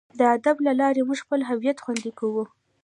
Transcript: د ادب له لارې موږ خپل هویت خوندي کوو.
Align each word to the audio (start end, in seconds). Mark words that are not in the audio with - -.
د 0.19 0.21
ادب 0.35 0.55
له 0.67 0.71
لارې 0.81 1.01
موږ 1.07 1.19
خپل 1.25 1.39
هویت 1.49 1.77
خوندي 1.83 2.11
کوو. 2.19 2.43